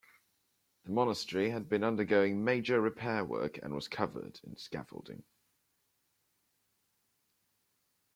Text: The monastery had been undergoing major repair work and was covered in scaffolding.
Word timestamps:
The 0.85 0.89
monastery 0.93 1.51
had 1.51 1.69
been 1.69 1.83
undergoing 1.83 2.43
major 2.43 2.81
repair 2.81 3.23
work 3.23 3.59
and 3.61 3.75
was 3.75 3.87
covered 3.87 4.39
in 4.43 4.55
scaffolding. 4.57 5.23